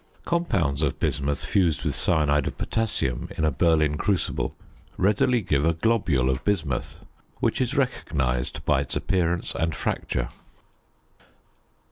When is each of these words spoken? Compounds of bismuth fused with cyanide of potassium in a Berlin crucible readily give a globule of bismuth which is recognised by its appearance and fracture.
Compounds 0.25 0.81
of 0.81 0.97
bismuth 0.99 1.45
fused 1.45 1.83
with 1.83 1.93
cyanide 1.93 2.47
of 2.47 2.57
potassium 2.57 3.29
in 3.37 3.45
a 3.45 3.51
Berlin 3.51 3.97
crucible 3.99 4.55
readily 4.97 5.41
give 5.41 5.63
a 5.63 5.75
globule 5.75 6.27
of 6.27 6.43
bismuth 6.43 6.97
which 7.39 7.61
is 7.61 7.77
recognised 7.77 8.65
by 8.65 8.81
its 8.81 8.95
appearance 8.95 9.53
and 9.53 9.75
fracture. 9.75 10.29